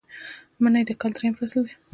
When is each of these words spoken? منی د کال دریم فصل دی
منی 0.61 0.83
د 0.87 0.91
کال 1.01 1.11
دریم 1.15 1.33
فصل 1.39 1.59
دی 1.65 1.73